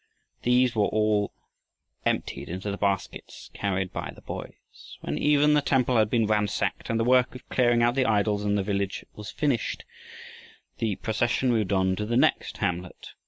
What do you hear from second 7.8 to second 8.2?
out the